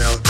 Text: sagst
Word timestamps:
sagst 0.00 0.29